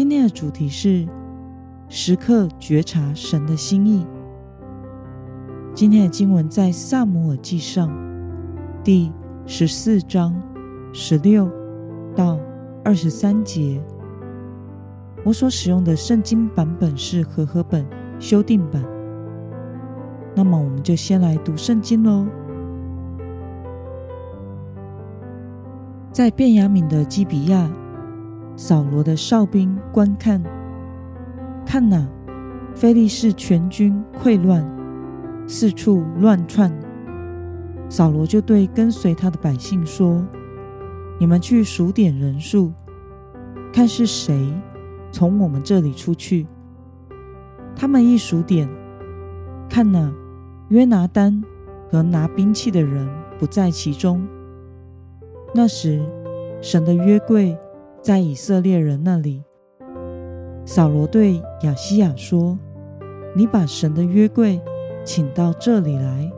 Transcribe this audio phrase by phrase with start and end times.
[0.00, 1.06] 今天的主题是
[1.90, 4.06] 时刻觉察神的心意。
[5.74, 7.92] 今天的经文在撒母耳记上
[8.82, 9.12] 第
[9.44, 10.34] 十四章
[10.90, 11.50] 十六
[12.16, 12.40] 到
[12.82, 13.78] 二十三节。
[15.22, 17.86] 我所使用的圣经版本是和合本
[18.18, 18.82] 修订版。
[20.34, 22.26] 那么，我们就先来读圣经喽。
[26.10, 27.70] 在便雅悯的基比亚。
[28.60, 30.38] 扫罗的哨兵观看，
[31.64, 32.06] 看哪，
[32.74, 34.62] 非利士全军溃乱，
[35.46, 36.70] 四处乱窜。
[37.88, 40.22] 扫罗就对跟随他的百姓说
[41.18, 42.70] ：“你们去数点人数，
[43.72, 44.52] 看是谁
[45.10, 46.46] 从我们这里出去。”
[47.74, 48.68] 他们一数点，
[49.70, 50.12] 看哪，
[50.68, 51.42] 约拿单
[51.90, 54.22] 和拿兵器的人不在其中。
[55.54, 56.04] 那时，
[56.60, 57.56] 神的约柜。
[58.02, 59.44] 在以色列人那里，
[60.64, 62.58] 扫罗对亚西亚说
[63.36, 64.58] ：“你把神的约柜
[65.04, 66.32] 请到这里来。”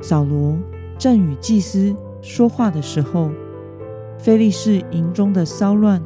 [0.00, 0.56] 扫罗
[0.96, 1.92] 正与祭司
[2.22, 3.28] 说话的时候，
[4.18, 6.00] 非利士营中的骚乱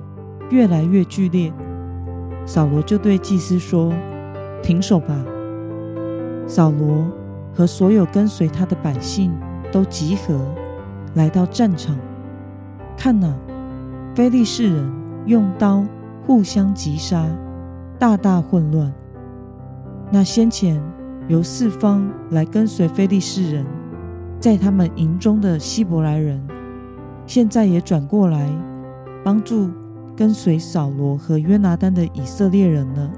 [0.49, 1.53] 越来越剧烈。
[2.47, 3.93] 扫罗就对祭司说
[4.63, 5.23] ：“停手吧！”
[6.49, 7.07] 扫罗
[7.53, 9.31] 和所有跟随他的百姓
[9.71, 10.41] 都集合，
[11.15, 11.95] 来到战场，
[12.97, 13.31] 看哪。
[14.15, 14.93] 非利士人
[15.27, 15.85] 用刀
[16.25, 17.27] 互相击杀，
[17.99, 18.93] 大大混乱。
[20.09, 20.81] 那先前
[21.27, 23.67] 由四方来跟随非利士人，
[24.39, 26.41] 在他们营中的希伯来人，
[27.27, 28.49] 现在也转过来
[29.25, 29.69] 帮助
[30.17, 33.11] 跟随扫罗和约拿单的以色列人了。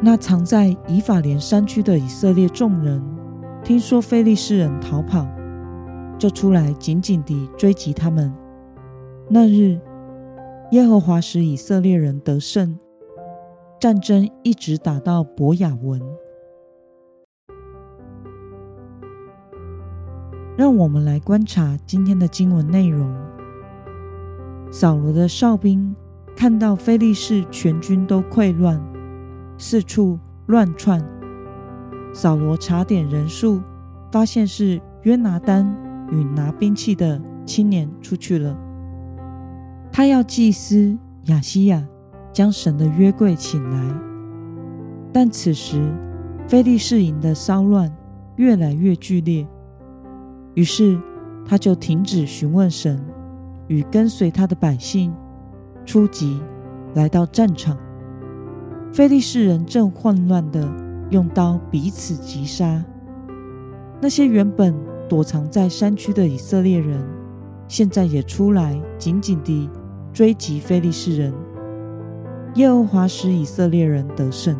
[0.00, 3.02] 那藏在以法莲山区的以色列众人，
[3.62, 5.26] 听说非利士人逃跑，
[6.16, 8.32] 就出来紧紧地追击他们。
[9.28, 9.76] 那日，
[10.70, 12.78] 耶和华使以色列人得胜，
[13.80, 16.00] 战争一直打到伯雅文。
[20.56, 23.12] 让我们来观察今天的经文内容。
[24.70, 25.94] 扫罗的哨兵
[26.36, 28.80] 看到非利士全军都溃乱，
[29.58, 30.16] 四处
[30.46, 31.04] 乱窜。
[32.14, 33.60] 扫罗查点人数，
[34.12, 35.66] 发现是约拿单
[36.12, 38.56] 与拿兵器的青年出去了。
[39.96, 40.94] 他要祭司
[41.28, 41.82] 亚西亚
[42.30, 43.94] 将神的约柜请来，
[45.10, 45.90] 但此时
[46.46, 47.90] 菲利士营的骚乱
[48.36, 49.48] 越来越剧烈，
[50.52, 51.00] 于是
[51.46, 53.02] 他就停止询问神，
[53.68, 55.14] 与跟随他的百姓
[55.86, 56.42] 出击，
[56.94, 57.74] 来到战场。
[58.92, 60.70] 菲利士人正混乱地
[61.08, 62.84] 用刀彼此击杀，
[64.02, 64.74] 那些原本
[65.08, 67.02] 躲藏在山区的以色列人，
[67.66, 69.70] 现在也出来紧紧地。
[70.16, 71.30] 追击非利士人，
[72.54, 74.56] 耶和华使以色列人得胜。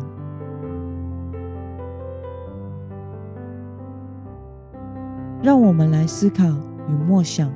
[5.41, 6.43] 让我们来思考
[6.87, 7.51] 与默想：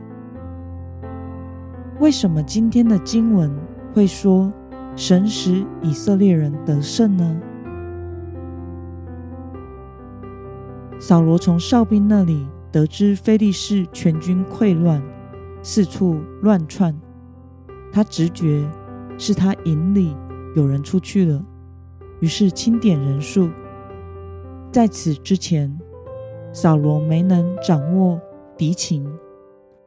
[2.00, 3.56] 为什么今天的经文
[3.94, 4.52] 会说
[4.96, 7.40] 神使以色列人得胜呢？
[11.00, 15.00] 扫罗从哨兵那里得知非利士全军溃乱，
[15.62, 17.00] 四处乱窜。
[17.92, 18.66] 他直觉
[19.18, 20.16] 是他营里
[20.56, 21.42] 有人出去了，
[22.20, 23.50] 于是清点人数。
[24.72, 25.78] 在此之前，
[26.54, 28.20] 扫罗没能掌握
[28.58, 29.06] 敌情，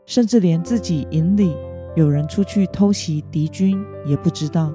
[0.05, 1.57] 甚至连自己营里
[1.97, 4.73] 有人出去偷袭敌军也不知道。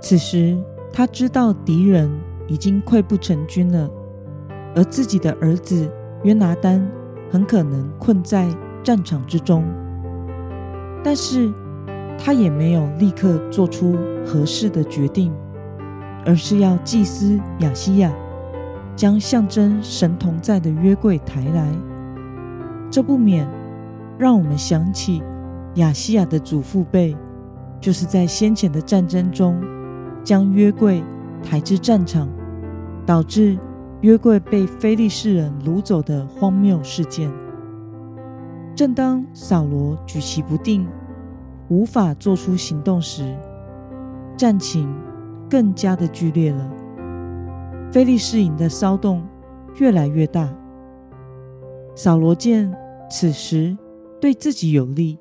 [0.00, 0.58] 此时，
[0.92, 2.10] 他知道敌人
[2.48, 3.88] 已经溃不成军了，
[4.74, 5.88] 而自己的儿子
[6.24, 6.84] 约拿单
[7.30, 8.48] 很可能困在
[8.82, 9.64] 战场之中。
[11.04, 11.52] 但是，
[12.18, 15.30] 他也没有立刻做出合适的决定，
[16.24, 18.10] 而是要祭司亚西亚
[18.96, 21.68] 将象征神同在的约柜抬来。
[22.90, 23.46] 这不免
[24.16, 25.22] 让我们想起
[25.74, 27.14] 亚西亚的祖父辈，
[27.80, 29.60] 就是在先前的战争中
[30.24, 31.04] 将约柜
[31.42, 32.26] 抬至战场，
[33.04, 33.58] 导致
[34.00, 37.30] 约柜被非利士人掳走的荒谬事件。
[38.74, 40.84] 正当扫罗举棋不定，
[41.68, 43.36] 无法做出行动时，
[44.36, 44.92] 战情
[45.48, 46.70] 更加的剧烈了。
[47.92, 49.24] 非利士营的骚动
[49.76, 50.52] 越来越大。
[51.94, 52.74] 扫罗见
[53.08, 53.78] 此时
[54.20, 55.16] 对自己有利，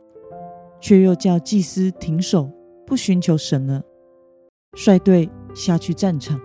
[0.81, 2.50] 却又叫祭司停手，
[2.88, 3.83] 不寻求神了，
[4.73, 6.39] 率队下去战场。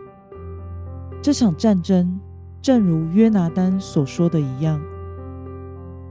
[1.22, 2.20] 这场战争，
[2.60, 4.78] 正如约拿单所说的一样，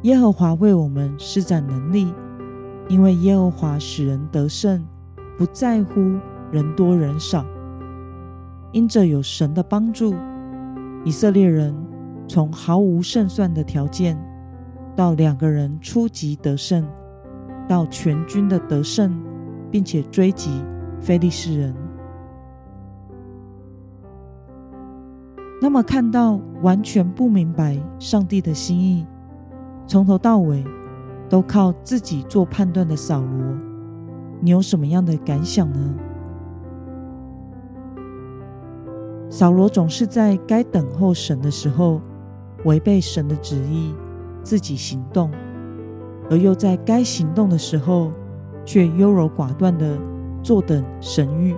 [0.08, 2.14] 耶和华为我们施展能力，
[2.88, 4.82] 因为耶和华使人得胜，
[5.38, 6.00] 不在乎
[6.50, 7.46] 人多人少。
[8.72, 10.16] 因着有神的帮助，
[11.04, 11.76] 以色列人
[12.26, 14.18] 从毫无胜算的条件，
[14.96, 16.88] 到两个人出击得胜，
[17.68, 19.14] 到全军的得胜，
[19.70, 20.64] 并且追击
[21.02, 21.76] 非利士人。
[25.62, 29.06] 那么，看到完全不明白上帝的心意，
[29.88, 30.66] 从头到尾
[31.30, 33.56] 都靠自己做判断的扫罗，
[34.42, 35.96] 你有什么样的感想呢？
[39.30, 42.02] 扫罗总是在该等候神的时候，
[42.66, 43.96] 违背神的旨意，
[44.44, 45.30] 自己行动；
[46.30, 48.12] 而又在该行动的时候，
[48.66, 49.98] 却优柔寡断地
[50.44, 51.56] 坐等神谕。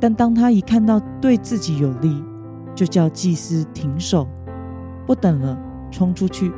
[0.00, 2.24] 但当他一看到对自己有利，
[2.74, 4.26] 就叫祭司停手，
[5.06, 5.58] 不等了，
[5.90, 6.52] 冲出去。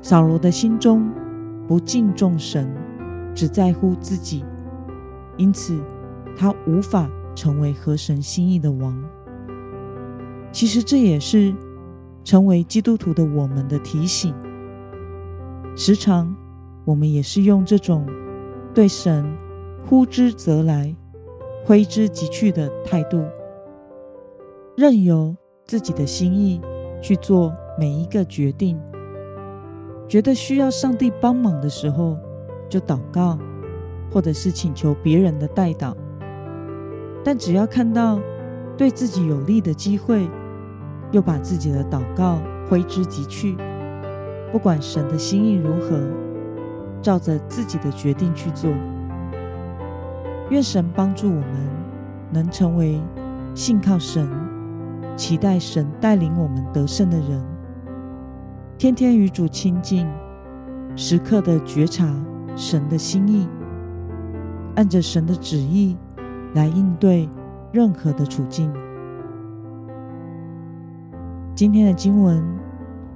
[0.00, 1.10] 扫罗的心中
[1.66, 2.72] 不敬重神，
[3.34, 4.44] 只在乎自己，
[5.36, 5.78] 因此
[6.36, 8.96] 他无法成为合神心意的王。
[10.50, 11.54] 其实这也是
[12.24, 14.34] 成为基督徒的我们的提醒。
[15.76, 16.34] 时常
[16.84, 18.06] 我们也是用这种
[18.72, 19.24] 对神
[19.86, 20.94] 呼之则来，
[21.64, 23.24] 挥之即去的态度，
[24.76, 26.60] 任由自己的心意
[27.02, 28.78] 去做每一个决定。
[30.08, 32.16] 觉得需要上帝帮忙的时候，
[32.68, 33.38] 就祷告，
[34.10, 35.94] 或者是请求别人的代祷。
[37.22, 38.18] 但只要看到
[38.76, 40.26] 对自己有利的机会，
[41.12, 42.38] 又把自己的祷告
[42.68, 43.56] 挥之即去，
[44.50, 46.00] 不管神的心意如何，
[47.02, 48.70] 照着自己的决定去做。
[50.48, 51.68] 愿神帮助我们，
[52.32, 52.98] 能成为
[53.54, 54.26] 信靠神、
[55.16, 57.44] 期待神带领我们得胜的人，
[58.78, 60.06] 天天与主亲近，
[60.94, 62.14] 时刻的觉察
[62.54, 63.48] 神的心意，
[64.76, 65.96] 按着神的旨意
[66.54, 67.28] 来应对
[67.72, 68.72] 任何的处境。
[71.56, 72.40] 今天的经文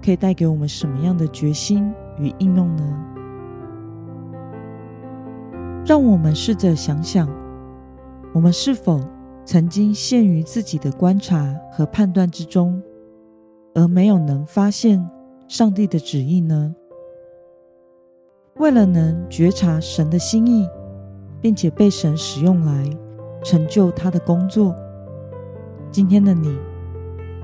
[0.04, 2.82] 可以带给我们什么样的决心与应用呢？
[5.86, 7.28] 让我们试着想想，
[8.32, 9.00] 我们是否
[9.44, 12.82] 曾经陷于自己的观察和判断之中，
[13.76, 15.08] 而没有能发现
[15.52, 16.74] 上帝的旨意呢？
[18.56, 20.66] 为了能觉察神的心意，
[21.42, 22.88] 并且被神使用来
[23.44, 24.74] 成就他的工作，
[25.90, 26.58] 今天的你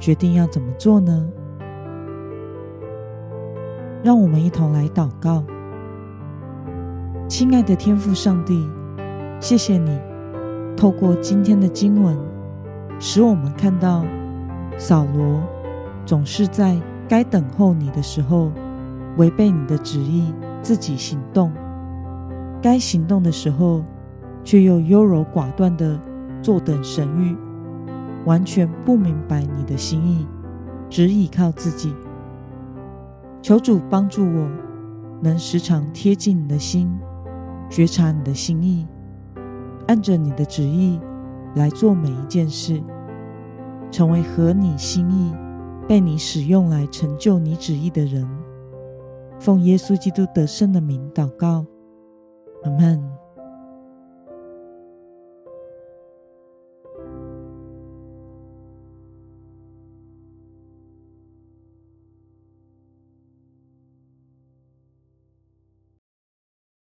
[0.01, 1.29] 决定要怎么做呢？
[4.03, 5.45] 让我们一同来祷告。
[7.29, 8.67] 亲爱的天父上帝，
[9.39, 10.01] 谢谢你
[10.75, 12.17] 透过今天的经文，
[12.99, 14.03] 使我们看到
[14.79, 15.43] 扫罗
[16.07, 16.75] 总是在
[17.09, 18.53] 该等候你的时候
[19.17, 21.51] 违背你的旨意，自己行动；
[22.61, 23.83] 该行动的时候，
[24.45, 25.99] 却又优柔寡断地
[26.43, 27.35] 坐等神谕，
[28.27, 30.27] 完全不明白你的心意，
[30.91, 31.95] 只倚靠自己。
[33.41, 34.51] 求主帮助我，
[35.23, 36.91] 能时常贴近你的心。
[37.71, 38.87] 觉察你的心意，
[39.89, 40.99] 按着你的旨意
[41.55, 42.83] 来做每一件事，
[43.91, 45.35] 成为合你心意、
[45.89, 48.29] 被你使用来成就你旨意的人。
[49.41, 51.65] 奉耶稣基督得胜的名祷告，
[52.65, 53.08] 阿门。